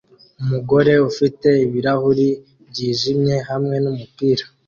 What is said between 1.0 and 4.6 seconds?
ufite ibirahuri byijimye hamwe numupira